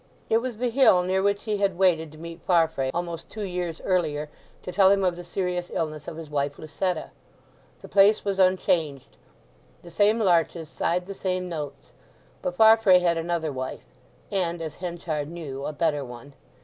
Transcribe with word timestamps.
It 0.31 0.39
was 0.39 0.57
the 0.57 0.71
hill 0.71 1.03
near 1.03 1.21
which 1.21 1.43
he 1.43 1.57
had 1.57 1.77
waited 1.77 2.11
to 2.11 2.17
meet 2.17 2.41
Farfrae, 2.41 2.89
almost 2.91 3.29
two 3.29 3.43
years 3.43 3.79
earlier, 3.81 4.29
to 4.63 4.71
tell 4.71 4.89
him 4.89 5.03
of 5.03 5.15
the 5.15 5.23
serious 5.23 5.69
illness 5.71 6.07
of 6.07 6.17
his 6.17 6.27
wife 6.27 6.57
Lucetta. 6.57 7.11
The 7.81 7.87
place 7.87 8.25
was 8.25 8.39
unchanged; 8.39 9.15
the 9.83 9.91
same 9.91 10.17
larches 10.17 10.69
sighed 10.69 11.05
the 11.05 11.13
same 11.13 11.47
notes; 11.47 11.91
but 12.41 12.55
Farfrae 12.55 12.97
had 12.97 13.19
another 13.19 13.51
wife—and, 13.51 14.59
as 14.59 14.77
Henchard 14.77 15.29
knew, 15.29 15.67
a 15.67 15.71
better 15.71 16.03
one. 16.03 16.33